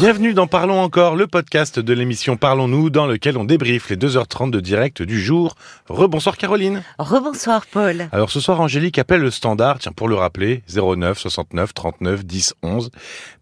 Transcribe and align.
Bienvenue 0.00 0.32
dans 0.32 0.46
Parlons 0.46 0.80
encore, 0.80 1.16
le 1.16 1.26
podcast 1.26 1.80
de 1.80 1.92
l'émission 1.92 2.36
Parlons-nous 2.36 2.88
dans 2.88 3.08
lequel 3.08 3.36
on 3.36 3.42
débriefe 3.42 3.90
les 3.90 3.96
2h30 3.96 4.52
de 4.52 4.60
direct 4.60 5.02
du 5.02 5.20
jour. 5.20 5.56
Rebonsoir 5.88 6.36
Caroline. 6.36 6.84
Rebonsoir 7.00 7.66
Paul. 7.66 8.08
Alors 8.12 8.30
ce 8.30 8.38
soir 8.38 8.60
Angélique 8.60 9.00
appelle 9.00 9.22
le 9.22 9.32
standard, 9.32 9.80
tiens 9.80 9.90
pour 9.90 10.06
le 10.06 10.14
rappeler, 10.14 10.62
09 10.72 11.18
69 11.18 11.74
39 11.74 12.24
10 12.24 12.54
11, 12.62 12.90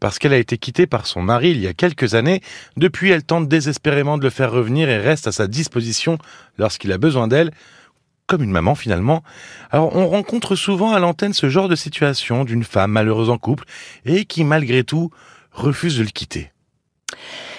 parce 0.01 0.19
qu'elle 0.19 0.33
a 0.33 0.39
été 0.39 0.57
quittée 0.57 0.87
par 0.87 1.07
son 1.07 1.21
mari 1.21 1.51
il 1.51 1.61
y 1.61 1.67
a 1.67 1.75
quelques 1.75 2.15
années. 2.15 2.41
Depuis 2.79 3.11
elle 3.11 3.23
tente 3.23 3.49
désespérément 3.49 4.17
de 4.17 4.23
le 4.23 4.31
faire 4.31 4.51
revenir 4.51 4.89
et 4.89 4.97
reste 4.97 5.27
à 5.27 5.33
sa 5.33 5.49
disposition 5.49 6.17
lorsqu'il 6.57 6.91
a 6.91 6.97
besoin 6.97 7.29
d'elle 7.29 7.51
comme 8.27 8.43
une 8.43 8.51
maman 8.51 8.75
finalement. 8.75 9.23
Alors 9.71 9.95
on 9.95 10.09
rencontre 10.09 10.57
souvent 10.57 10.93
à 10.93 11.01
l'antenne 11.01 11.35
ce 11.35 11.51
genre 11.51 11.69
de 11.69 11.77
situation 11.77 12.45
d'une 12.45 12.65
femme 12.65 12.93
malheureuse 12.93 13.29
en 13.29 13.37
couple 13.37 13.65
et 14.07 14.25
qui 14.25 14.43
malgré 14.43 14.85
tout 14.85 15.11
refuse 15.57 15.99
de 15.99 16.03
le 16.03 16.11
quitter. 16.11 16.51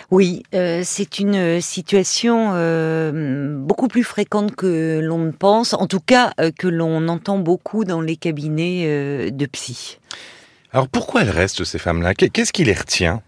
Oui, 0.10 0.44
euh, 0.56 0.84
c'est 0.86 1.20
une 1.20 1.60
situation 1.60 2.52
euh, 2.54 3.58
beaucoup 3.58 3.90
plus 3.90 4.06
fréquente 4.06 4.56
que 4.56 5.02
l'on 5.04 5.18
ne 5.18 5.32
pense, 5.32 5.73
en 5.73 5.88
tout 5.88 6.00
cas 6.00 6.32
euh, 6.40 6.52
que 6.58 6.68
l'on 6.68 7.10
entend 7.10 7.40
beaucoup 7.40 7.84
dans 7.84 8.00
les 8.00 8.16
cabinets 8.16 9.32
de 9.32 9.46
psy. 9.48 10.00
Alors 10.72 10.88
pourquoi 10.88 11.23
elles 11.23 11.30
restent 11.30 11.66
ces 11.66 11.78
femmes-là? 11.78 12.14
Qu'est-ce 12.14 12.54
qui 12.54 12.64
les 12.64 12.73
retient? 12.73 13.22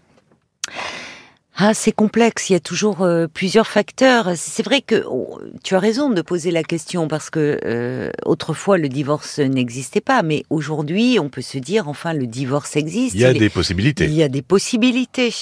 Ah, 1.62 1.74
c'est 1.74 1.92
complexe. 1.92 2.48
Il 2.48 2.54
y 2.54 2.56
a 2.56 2.60
toujours 2.60 3.02
euh, 3.02 3.26
plusieurs 3.26 3.66
facteurs. 3.66 4.30
C'est 4.34 4.62
vrai 4.62 4.80
que 4.80 5.04
oh, 5.06 5.38
tu 5.62 5.74
as 5.74 5.78
raison 5.78 6.08
de 6.08 6.22
poser 6.22 6.50
la 6.50 6.62
question 6.62 7.06
parce 7.06 7.28
que 7.28 7.60
euh, 7.66 8.10
autrefois 8.24 8.78
le 8.78 8.88
divorce 8.88 9.40
n'existait 9.40 10.00
pas, 10.00 10.22
mais 10.22 10.44
aujourd'hui 10.48 11.18
on 11.20 11.28
peut 11.28 11.42
se 11.42 11.58
dire 11.58 11.86
enfin 11.86 12.14
le 12.14 12.26
divorce 12.26 12.76
existe. 12.76 13.14
Il 13.14 13.20
y 13.20 13.26
a 13.26 13.34
des 13.34 13.50
possibilités. 13.50 14.06
Il 14.06 14.14
y 14.14 14.22
a 14.22 14.28
des 14.28 14.40
possibilités. 14.40 15.34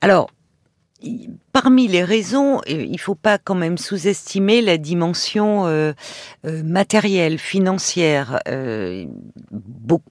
Alors 0.00 0.28
parmi 1.54 1.86
les 1.86 2.02
raisons, 2.02 2.56
euh, 2.68 2.84
il 2.84 2.98
faut 2.98 3.14
pas 3.14 3.38
quand 3.38 3.54
même 3.54 3.78
sous-estimer 3.78 4.60
la 4.60 4.76
dimension 4.76 5.68
euh, 5.68 5.92
euh, 6.44 6.64
matérielle, 6.64 7.38
financière. 7.38 8.40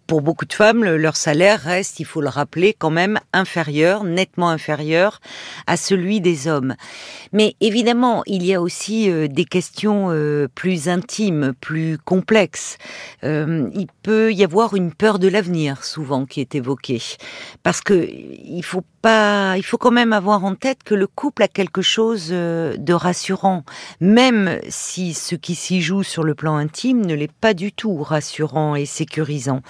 pour 0.07 0.21
beaucoup 0.21 0.45
de 0.45 0.53
femmes, 0.53 0.85
leur 0.85 1.17
salaire 1.17 1.59
reste, 1.59 1.99
il 1.99 2.05
faut 2.05 2.21
le 2.21 2.29
rappeler, 2.29 2.73
quand 2.73 2.91
même 2.91 3.19
inférieur, 3.33 4.05
nettement 4.05 4.49
inférieur 4.49 5.19
à 5.67 5.75
celui 5.75 6.21
des 6.21 6.47
hommes. 6.47 6.75
Mais 7.33 7.55
évidemment, 7.59 8.23
il 8.25 8.45
y 8.45 8.53
a 8.53 8.61
aussi 8.61 9.09
des 9.27 9.45
questions 9.45 10.09
plus 10.55 10.87
intimes, 10.87 11.53
plus 11.59 11.97
complexes. 11.97 12.77
il 13.23 13.87
peut 14.01 14.31
y 14.31 14.43
avoir 14.43 14.75
une 14.75 14.93
peur 14.93 15.19
de 15.19 15.27
l'avenir, 15.27 15.83
souvent, 15.83 16.25
qui 16.25 16.39
est 16.39 16.55
évoquée, 16.55 17.01
parce 17.63 17.81
que 17.81 18.07
il 18.09 18.63
faut 18.63 18.83
pas, 19.01 19.57
il 19.57 19.63
faut 19.63 19.77
quand 19.77 19.91
même 19.91 20.13
avoir 20.13 20.45
en 20.45 20.55
tête 20.55 20.83
que 20.83 20.95
le 20.95 21.07
couple 21.07 21.32
a 21.41 21.47
quelque 21.47 21.81
chose 21.81 22.29
euh, 22.31 22.75
de 22.77 22.93
rassurant, 22.93 23.63
même 23.99 24.59
si 24.69 25.13
ce 25.13 25.35
qui 25.35 25.55
s'y 25.55 25.81
joue 25.81 26.03
sur 26.03 26.23
le 26.23 26.35
plan 26.35 26.55
intime 26.55 27.05
ne 27.05 27.15
l'est 27.15 27.31
pas 27.31 27.53
du 27.53 27.71
tout 27.71 27.97
rassurant 27.97 28.75
et 28.75 28.85
sécurisant. 28.85 29.61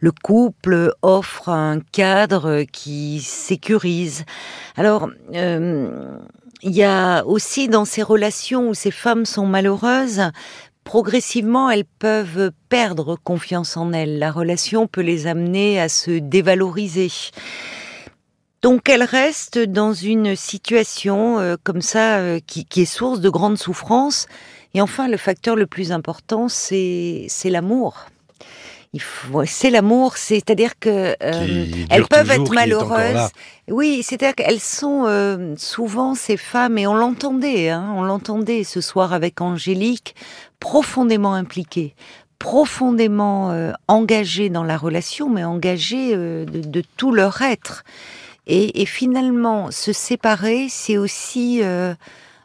Le 0.00 0.12
couple 0.12 0.92
offre 1.02 1.48
un 1.48 1.80
cadre 1.92 2.64
qui 2.72 3.20
sécurise. 3.20 4.24
Alors, 4.76 5.10
euh, 5.34 6.16
il 6.62 6.72
y 6.72 6.84
a 6.84 7.24
aussi 7.26 7.68
dans 7.68 7.84
ces 7.84 8.02
relations 8.02 8.68
où 8.68 8.74
ces 8.74 8.90
femmes 8.90 9.26
sont 9.26 9.46
malheureuses, 9.46 10.30
progressivement, 10.84 11.70
elles 11.70 11.84
peuvent 11.84 12.52
perdre 12.68 13.16
confiance 13.22 13.76
en 13.76 13.92
elles. 13.92 14.18
La 14.18 14.30
relation 14.30 14.86
peut 14.86 15.00
les 15.00 15.26
amener 15.26 15.80
à 15.80 15.88
se 15.88 16.10
dévaloriser. 16.10 17.10
Donc 18.62 18.88
elle 18.88 19.02
reste 19.02 19.58
dans 19.58 19.92
une 19.92 20.36
situation 20.36 21.40
euh, 21.40 21.56
comme 21.62 21.82
ça 21.82 22.18
euh, 22.18 22.38
qui, 22.46 22.64
est 22.76 22.84
source 22.84 23.20
de 23.20 23.28
grande 23.28 23.58
souffrance. 23.58 24.26
Et 24.74 24.80
enfin, 24.80 25.08
le 25.08 25.16
facteur 25.16 25.56
le 25.56 25.66
plus 25.66 25.90
important, 25.90 26.48
c'est 26.48 27.26
l'amour. 27.44 28.06
C'est 29.46 29.70
l'amour, 29.70 30.16
c'est-à-dire 30.16 30.78
que 30.78 31.16
euh, 31.22 31.66
elles 31.90 32.04
peuvent 32.04 32.30
être 32.30 32.52
malheureuses. 32.52 33.30
Oui, 33.68 34.02
c'est-à-dire 34.02 34.34
qu'elles 34.34 34.60
sont 34.60 35.06
souvent 35.56 36.14
ces 36.14 36.36
femmes 36.36 36.78
et 36.78 36.86
on 36.86 36.94
l'entendait, 36.94 37.70
hein, 37.70 37.92
on 37.96 38.02
l'entendait 38.02 38.64
ce 38.64 38.82
soir 38.82 39.14
avec 39.14 39.40
Angélique, 39.40 40.14
profondément 40.60 41.32
impliquées, 41.32 41.94
profondément 42.38 43.72
engagées 43.88 44.50
dans 44.50 44.64
la 44.64 44.76
relation, 44.76 45.30
mais 45.30 45.44
engagées 45.44 46.14
de, 46.14 46.44
de 46.46 46.82
tout 46.96 47.12
leur 47.12 47.40
être. 47.40 47.84
Et, 48.46 48.86
finalement, 48.86 49.70
se 49.70 49.92
séparer, 49.92 50.66
c'est 50.68 50.98
aussi 50.98 51.62
euh, 51.62 51.94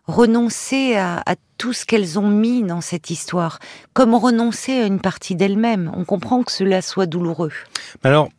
renoncer 0.05 0.95
à, 0.95 1.23
tout 1.57 1.73
ce 1.73 1.85
qu'elles 1.85 2.19
ont 2.19 2.27
mis 2.27 2.61
dans 2.61 2.81
cette 2.81 3.09
histoire, 3.09 3.57
comme 3.93 4.13
renoncer 4.13 4.73
à 4.73 4.85
une 4.85 4.99
partie 4.99 5.35
d'elles-mêmes. 5.35 5.91
On 5.95 6.05
comprend 6.05 6.43
que 6.43 6.51
cela 6.51 6.83
soit 6.83 7.07
douloureux. 7.07 7.51
Alors, 8.03 8.29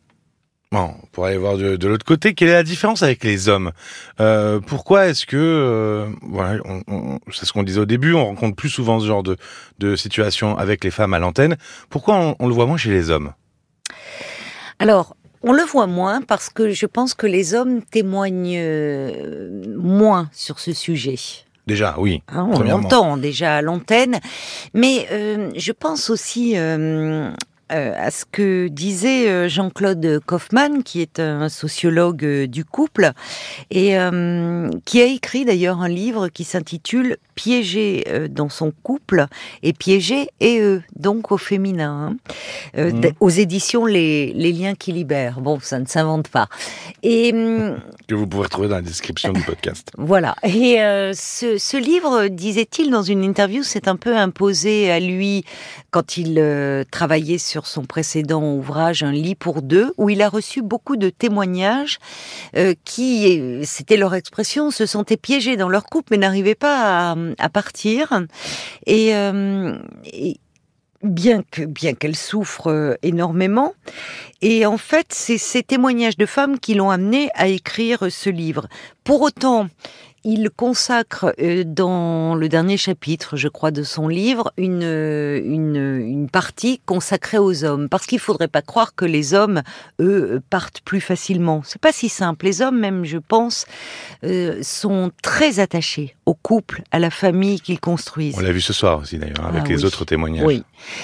Bon, 0.71 0.93
pour 1.13 1.25
aller 1.25 1.37
voir 1.37 1.57
de, 1.57 1.87
l'autre 1.87 2.05
côté, 2.05 2.35
quelle 2.35 2.49
est 2.49 2.53
la 2.53 2.61
différence 2.61 3.01
avec 3.01 3.23
les 3.23 3.49
hommes? 3.49 3.71
Euh, 4.19 4.59
Pourquoi 4.59 5.07
est-ce 5.07 5.25
que, 5.25 5.35
euh, 5.35 6.07
voilà, 6.21 6.61
c'est 7.31 7.47
ce 7.47 7.53
qu'on 7.53 7.63
disait 7.63 7.79
au 7.79 7.87
début, 7.87 8.13
on 8.13 8.23
rencontre 8.23 8.55
plus 8.55 8.69
souvent 8.69 8.99
ce 8.99 9.07
genre 9.07 9.23
de, 9.23 9.35
de 9.79 9.95
situation 9.95 10.55
avec 10.59 10.83
les 10.83 10.91
femmes 10.91 11.15
à 11.15 11.19
l'antenne. 11.19 11.57
Pourquoi 11.89 12.17
on, 12.17 12.35
on, 12.37 12.47
le 12.47 12.53
voit 12.53 12.67
moins 12.67 12.77
chez 12.77 12.91
les 12.91 13.09
hommes? 13.09 13.33
Alors, 14.77 15.15
on 15.41 15.53
le 15.53 15.63
voit 15.63 15.87
moins 15.87 16.21
parce 16.21 16.49
que 16.49 16.71
je 16.71 16.85
pense 16.85 17.13
que 17.13 17.27
les 17.27 17.53
hommes 17.53 17.81
témoignent 17.81 18.57
euh, 18.57 19.63
moins 19.77 20.29
sur 20.33 20.59
ce 20.59 20.73
sujet. 20.73 21.15
Déjà, 21.67 21.95
oui. 21.99 22.23
Hein, 22.29 22.49
on 22.51 22.61
l'entend 22.61 23.15
déjà 23.15 23.57
à 23.57 23.61
l'antenne, 23.61 24.19
mais 24.73 25.07
euh, 25.11 25.51
je 25.55 25.71
pense 25.71 26.09
aussi 26.09 26.53
euh, 26.57 27.31
à 27.69 28.09
ce 28.09 28.25
que 28.25 28.67
disait 28.69 29.47
Jean-Claude 29.47 30.19
Kaufmann, 30.25 30.81
qui 30.81 31.01
est 31.01 31.19
un 31.19 31.47
sociologue 31.47 32.25
du 32.45 32.65
couple, 32.65 33.11
et 33.69 33.95
qui 34.85 35.01
a 35.01 35.05
écrit 35.05 35.45
d'ailleurs 35.45 35.79
un 35.81 35.89
livre 35.89 36.29
qui 36.29 36.43
s'intitule 36.43 37.17
piégé 37.39 38.03
euh, 38.09 38.27
dans 38.27 38.49
son 38.49 38.73
couple 38.83 39.25
et 39.63 39.71
piégé 39.71 40.27
et 40.41 40.59
eux, 40.59 40.83
donc 40.97 41.31
au 41.31 41.37
féminin, 41.37 42.11
hein. 42.11 42.31
euh, 42.77 42.91
mmh. 42.91 43.11
aux 43.21 43.29
éditions 43.29 43.85
les, 43.85 44.33
liens 44.33 44.75
qui 44.75 44.91
libèrent. 44.91 45.39
Bon, 45.39 45.57
ça 45.61 45.79
ne 45.79 45.85
s'invente 45.85 46.27
pas. 46.27 46.49
Et 47.01 47.31
hum, 47.31 47.79
que 48.09 48.15
vous 48.15 48.27
pouvez 48.27 48.43
retrouver 48.43 48.67
dans 48.67 48.75
la 48.75 48.81
description 48.81 49.31
du 49.31 49.41
podcast. 49.41 49.89
Voilà. 49.97 50.35
Et 50.43 50.81
euh, 50.81 51.13
ce, 51.13 51.77
livre, 51.77 52.27
disait-il 52.27 52.89
dans 52.89 53.03
une 53.03 53.23
interview, 53.23 53.63
s'est 53.63 53.87
un 53.87 53.95
peu 53.95 54.17
imposé 54.17 54.91
à 54.91 54.99
lui 54.99 55.45
quand 55.91 56.17
il 56.17 56.43
travaillait 56.91 57.37
sur 57.37 57.67
son 57.67 57.85
précédent 57.85 58.43
ouvrage, 58.43 59.03
Un 59.03 59.11
lit 59.11 59.35
pour 59.35 59.61
deux, 59.61 59.93
où 59.97 60.09
il 60.09 60.21
a 60.21 60.29
reçu 60.29 60.61
beaucoup 60.61 60.97
de 60.97 61.09
témoignages 61.09 61.99
qui, 62.83 63.61
c'était 63.63 63.97
leur 63.97 64.13
expression, 64.15 64.71
se 64.71 64.85
sentaient 64.85 65.17
piégés 65.17 65.57
dans 65.57 65.69
leur 65.69 65.85
couple 65.85 66.09
mais 66.11 66.17
n'arrivaient 66.17 66.55
pas 66.55 67.11
à 67.11 67.15
à 67.37 67.49
partir. 67.49 68.21
Euh, 68.87 69.77
et, 70.05 70.39
bien 71.01 71.43
que 71.49 71.63
bien 71.63 71.93
qu'elle 71.93 72.15
souffre 72.15 72.67
euh, 72.67 72.95
énormément. 73.03 73.73
Et 74.41 74.65
en 74.65 74.77
fait, 74.77 75.07
c'est 75.09 75.37
ces 75.37 75.63
témoignages 75.63 76.17
de 76.17 76.25
femmes 76.25 76.59
qui 76.59 76.73
l'ont 76.73 76.89
amené 76.89 77.29
à 77.35 77.47
écrire 77.47 78.11
ce 78.11 78.29
livre. 78.29 78.67
Pour 79.03 79.21
autant, 79.21 79.69
il 80.23 80.49
consacre 80.49 81.33
euh, 81.41 81.63
dans 81.65 82.35
le 82.35 82.49
dernier 82.49 82.77
chapitre, 82.77 83.37
je 83.37 83.47
crois, 83.47 83.71
de 83.71 83.83
son 83.83 84.07
livre, 84.07 84.51
une, 84.57 84.83
une, 84.83 85.75
une 85.75 86.29
partie 86.29 86.81
consacrée 86.85 87.37
aux 87.37 87.63
hommes. 87.63 87.89
Parce 87.89 88.05
qu'il 88.05 88.19
faudrait 88.19 88.47
pas 88.47 88.61
croire 88.61 88.95
que 88.95 89.05
les 89.05 89.33
hommes, 89.33 89.61
eux, 89.99 90.41
partent 90.49 90.81
plus 90.81 91.01
facilement. 91.01 91.61
C'est 91.65 91.81
pas 91.81 91.91
si 91.91 92.09
simple. 92.09 92.45
Les 92.45 92.61
hommes, 92.61 92.79
même, 92.79 93.05
je 93.05 93.17
pense, 93.17 93.65
euh, 94.23 94.59
sont 94.61 95.11
très 95.21 95.59
attachés 95.59 96.15
au 96.25 96.33
couple, 96.33 96.83
à 96.91 96.99
la 96.99 97.09
famille 97.09 97.59
qu'ils 97.59 97.79
construisent. 97.79 98.35
On 98.37 98.41
l'a 98.41 98.51
vu 98.51 98.61
ce 98.61 98.73
soir 98.73 98.99
aussi, 98.99 99.17
d'ailleurs, 99.17 99.45
avec 99.45 99.63
ah 99.65 99.69
les 99.69 99.85
autres 99.85 100.05
témoignages. 100.05 100.45
Oui. 100.45 100.63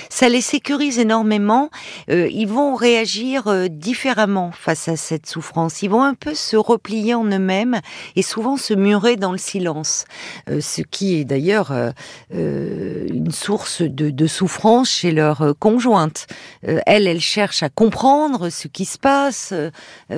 Ça 0.10 0.30
les 0.30 0.42
sécurise 0.42 1.00
énormément. 1.00 1.70
Euh, 2.10 2.28
ils 2.32 2.48
vont 2.48 2.76
réagir 2.76 3.70
différemment 3.70 4.52
face 4.52 4.88
à 4.88 4.96
cette 4.96 5.26
souffrance. 5.26 5.82
Ils 5.82 5.90
vont 5.90 6.04
un 6.04 6.14
peu 6.14 6.34
se 6.34 6.56
replier 6.56 7.14
en 7.14 7.26
eux-mêmes 7.26 7.82
et 8.16 8.22
souvent 8.22 8.58
se 8.58 8.74
dans 9.16 9.32
le 9.32 9.38
silence, 9.38 10.06
euh, 10.50 10.60
ce 10.60 10.82
qui 10.82 11.16
est 11.16 11.26
d'ailleurs 11.26 11.72
euh, 11.72 11.92
euh, 12.34 13.08
une 13.14 13.32
source 13.32 13.84
de, 13.84 14.28
souffrance 14.28 14.90
chez 14.90 15.12
leur 15.12 15.54
conjointe. 15.60 16.26
elle, 16.64 17.08
elle 17.08 17.22
cherche 17.22 17.62
à 17.62 17.70
comprendre 17.70 18.50
ce 18.50 18.68
qui 18.68 18.86
se 18.86 18.98
passe, 18.98 19.54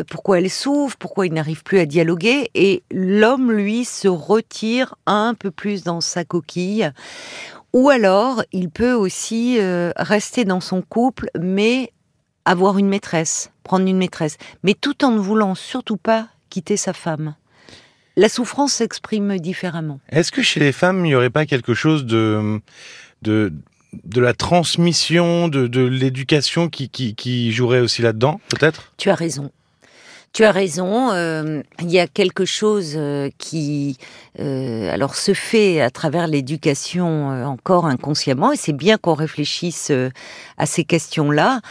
pourquoi 0.09 0.39
elle 0.39 0.49
souffre, 0.49 0.95
pourquoi 0.97 1.27
il 1.27 1.33
n'arrive 1.33 1.63
plus 1.63 1.79
à 1.79 1.85
dialoguer, 1.85 2.49
et 2.55 2.83
l'homme, 2.89 3.51
lui, 3.51 3.83
se 3.83 4.07
retire 4.07 4.95
un 5.05 5.33
peu 5.33 5.51
plus 5.51 5.83
dans 5.83 5.99
sa 5.99 6.23
coquille. 6.23 6.89
Ou 7.73 7.89
alors, 7.89 8.43
il 8.53 8.69
peut 8.69 8.93
aussi 8.93 9.59
rester 9.97 10.45
dans 10.45 10.61
son 10.61 10.81
couple, 10.81 11.29
mais 11.37 11.91
avoir 12.45 12.77
une 12.77 12.87
maîtresse, 12.87 13.51
prendre 13.63 13.85
une 13.85 13.97
maîtresse, 13.97 14.37
mais 14.63 14.73
tout 14.73 15.03
en 15.03 15.11
ne 15.11 15.19
voulant 15.19 15.53
surtout 15.53 15.97
pas 15.97 16.29
quitter 16.49 16.77
sa 16.77 16.93
femme. 16.93 17.35
La 18.17 18.29
souffrance 18.29 18.73
s'exprime 18.73 19.37
différemment. 19.37 19.99
Est-ce 20.09 20.31
que 20.31 20.41
chez 20.41 20.59
les 20.59 20.71
femmes, 20.71 21.05
il 21.05 21.09
n'y 21.09 21.15
aurait 21.15 21.29
pas 21.29 21.45
quelque 21.45 21.75
chose 21.75 22.03
de, 22.03 22.59
de, 23.21 23.53
de 24.03 24.21
la 24.21 24.33
transmission, 24.33 25.47
de, 25.47 25.67
de 25.67 25.81
l'éducation 25.81 26.67
qui, 26.67 26.89
qui, 26.89 27.13
qui 27.13 27.51
jouerait 27.51 27.79
aussi 27.79 28.01
là-dedans, 28.01 28.41
peut-être? 28.49 28.91
Tu 28.97 29.11
as 29.11 29.15
raison. 29.15 29.51
Tu 30.33 30.43
as 30.43 30.51
raison. 30.51 31.11
euh, 31.11 31.61
il 31.79 31.91
y 31.91 31.99
a 31.99 32.07
quelque 32.07 32.43
chose 32.43 32.93
euh, 32.95 33.29
qui, 33.37 33.97
euh, 34.39 34.91
alors, 34.91 35.13
se 35.13 35.35
fait 35.35 35.79
à 35.79 35.91
travers 35.91 36.25
l'éducation 36.25 37.31
euh, 37.31 37.45
encore 37.45 37.85
inconsciemment, 37.85 38.51
et 38.51 38.57
c'est 38.57 38.73
bien 38.73 38.97
qu'on 38.97 39.13
réfléchisse 39.13 39.91
à 40.57 40.65
ces 40.65 40.83
questions-là. 40.83 41.61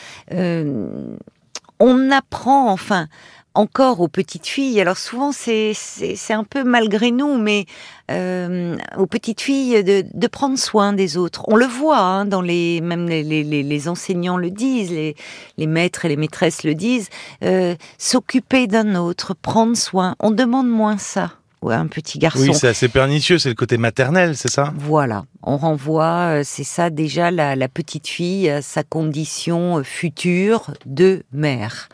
On 1.78 2.10
apprend, 2.10 2.72
enfin, 2.72 3.08
encore 3.56 4.00
aux 4.00 4.08
petites 4.08 4.46
filles. 4.46 4.80
Alors 4.80 4.96
souvent, 4.98 5.32
c'est 5.32 5.72
c'est 5.74 6.32
un 6.34 6.44
peu 6.44 6.64
malgré 6.64 7.10
nous, 7.10 7.36
mais 7.38 7.66
euh, 8.10 8.76
aux 8.96 9.06
petites 9.06 9.40
filles 9.40 9.82
de, 9.82 10.04
de 10.12 10.26
prendre 10.26 10.58
soin 10.58 10.92
des 10.92 11.16
autres. 11.16 11.44
On 11.48 11.56
le 11.56 11.66
voit, 11.66 11.98
hein, 11.98 12.24
dans 12.24 12.42
les 12.42 12.80
même 12.80 13.08
les- 13.08 13.22
les 13.24 13.88
enseignants 13.88 14.36
le 14.36 14.50
disent, 14.50 14.90
les, 14.92 15.16
les 15.58 15.66
maîtres 15.66 16.04
et 16.04 16.08
les 16.08 16.16
maîtresses 16.16 16.62
le 16.64 16.74
disent. 16.74 17.08
euh, 17.42 17.74
S'occuper 17.98 18.66
d'un 18.66 18.94
autre, 18.96 19.34
prendre 19.34 19.76
soin. 19.76 20.14
On 20.20 20.30
demande 20.30 20.68
moins 20.68 20.98
ça 20.98 21.32
à 21.68 21.78
un 21.78 21.86
petit 21.86 22.18
garçon. 22.18 22.40
Oui, 22.40 22.54
c'est 22.54 22.68
assez 22.68 22.88
pernicieux, 22.88 23.38
c'est 23.38 23.48
le 23.48 23.54
côté 23.54 23.76
maternel, 23.78 24.36
c'est 24.36 24.50
ça? 24.50 24.72
Voilà, 24.76 25.24
on 25.42 25.56
renvoie, 25.56 26.38
euh, 26.38 26.42
c'est 26.44 26.64
ça 26.64 26.90
déjà 26.90 27.30
la, 27.30 27.56
la 27.56 27.68
petite 27.68 28.06
fille 28.06 28.48
à 28.48 28.62
sa 28.62 28.84
condition 28.84 29.78
euh, 29.78 29.82
future 29.82 30.72
de 30.86 31.22
mère. 31.32 31.88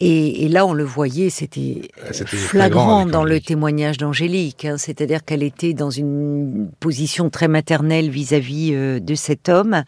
Et, 0.00 0.44
et 0.44 0.48
là, 0.48 0.64
on 0.64 0.72
le 0.72 0.84
voyait, 0.84 1.30
c'était 1.30 1.82
Ouais, 2.02 2.12
c'était 2.12 2.36
flagrant 2.36 3.04
dans 3.06 3.24
le 3.24 3.40
témoignage 3.40 3.98
d'Angélique. 3.98 4.64
hein, 4.64 4.76
C'est-à-dire 4.78 5.24
qu'elle 5.24 5.42
était 5.42 5.74
dans 5.74 5.90
une 5.90 6.70
position 6.80 7.30
très 7.30 7.48
maternelle 7.48 8.10
vis-à-vis 8.10 8.70
euh, 8.74 9.00
de 9.00 9.14
cet 9.14 9.48
homme. 9.48 9.84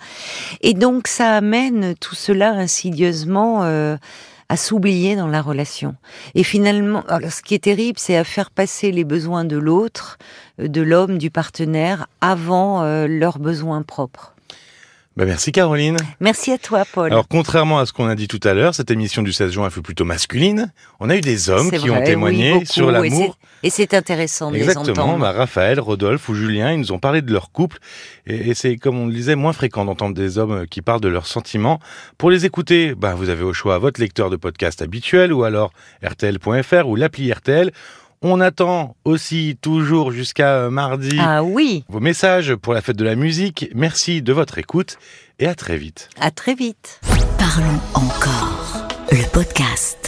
Et 0.60 0.74
donc, 0.74 1.08
ça 1.08 1.32
amène 1.36 1.94
tout 2.00 2.14
cela 2.14 2.50
insidieusement 2.50 3.64
euh, 3.64 3.96
à 4.48 4.56
s'oublier 4.56 5.16
dans 5.16 5.26
la 5.26 5.42
relation. 5.42 5.96
Et 6.34 6.44
finalement, 6.44 7.02
alors 7.08 7.32
ce 7.32 7.42
qui 7.42 7.54
est 7.54 7.64
terrible, 7.64 7.98
c'est 7.98 8.16
à 8.16 8.24
faire 8.24 8.50
passer 8.50 8.92
les 8.92 9.04
besoins 9.04 9.44
de 9.44 9.56
l'autre, 9.56 10.18
euh, 10.60 10.68
de 10.68 10.82
l'homme, 10.82 11.18
du 11.18 11.30
partenaire, 11.30 12.06
avant 12.20 12.82
euh, 12.82 13.06
leurs 13.08 13.38
besoins 13.38 13.82
propres. 13.82 14.35
Bah, 15.16 15.24
Merci 15.24 15.50
Caroline. 15.50 15.96
Merci 16.20 16.52
à 16.52 16.58
toi, 16.58 16.84
Paul. 16.84 17.10
Alors, 17.10 17.26
contrairement 17.26 17.78
à 17.78 17.86
ce 17.86 17.92
qu'on 17.94 18.06
a 18.06 18.14
dit 18.14 18.28
tout 18.28 18.40
à 18.44 18.52
l'heure, 18.52 18.74
cette 18.74 18.90
émission 18.90 19.22
du 19.22 19.32
16 19.32 19.50
juin 19.50 19.70
fut 19.70 19.80
plutôt 19.80 20.04
masculine. 20.04 20.72
On 21.00 21.08
a 21.08 21.16
eu 21.16 21.22
des 21.22 21.48
hommes 21.48 21.70
qui 21.70 21.88
vrai, 21.88 21.90
ont 21.98 22.04
témoigné 22.04 22.52
oui, 22.52 22.58
beaucoup, 22.60 22.66
sur 22.72 22.90
l'amour. 22.90 23.38
Et 23.62 23.70
c'est 23.70 23.94
intéressant 23.94 24.50
de 24.50 24.56
les 24.56 24.64
Exactement. 24.64 25.04
entendre. 25.04 25.20
Bah, 25.20 25.32
Raphaël, 25.32 25.80
Rodolphe 25.80 26.28
ou 26.28 26.34
Julien, 26.34 26.72
ils 26.72 26.80
nous 26.80 26.92
ont 26.92 26.98
parlé 26.98 27.22
de 27.22 27.32
leur 27.32 27.50
couple. 27.50 27.78
Et, 28.26 28.50
et 28.50 28.54
c'est, 28.54 28.76
comme 28.76 28.98
on 28.98 29.06
le 29.06 29.12
disait, 29.14 29.36
moins 29.36 29.54
fréquent 29.54 29.86
d'entendre 29.86 30.14
des 30.14 30.36
hommes 30.36 30.66
qui 30.66 30.82
parlent 30.82 31.00
de 31.00 31.08
leurs 31.08 31.26
sentiments. 31.26 31.80
Pour 32.18 32.30
les 32.30 32.44
écouter, 32.44 32.94
bah, 32.94 33.14
vous 33.14 33.30
avez 33.30 33.42
au 33.42 33.54
choix 33.54 33.78
votre 33.78 34.00
lecteur 34.00 34.28
de 34.28 34.36
podcast 34.36 34.82
habituel 34.82 35.32
ou 35.32 35.44
alors 35.44 35.72
RTL.fr 36.04 36.86
ou 36.86 36.94
l'appli 36.94 37.32
RTL. 37.32 37.72
On 38.28 38.40
attend 38.40 38.96
aussi 39.04 39.56
toujours 39.60 40.10
jusqu'à 40.10 40.54
euh, 40.64 40.68
mardi 40.70 41.16
Ah 41.20 41.44
oui, 41.44 41.84
vos 41.88 42.00
messages 42.00 42.56
pour 42.56 42.74
la 42.74 42.80
fête 42.80 42.96
de 42.96 43.04
la 43.04 43.14
musique. 43.14 43.70
Merci 43.72 44.20
de 44.20 44.32
votre 44.32 44.58
écoute 44.58 44.98
et 45.38 45.46
à 45.46 45.54
très 45.54 45.76
vite. 45.76 46.08
à 46.20 46.32
très 46.32 46.56
vite. 46.56 47.00
Parlons 47.38 47.78
encore. 47.94 48.88
Le 49.12 49.30
podcast. 49.32 50.05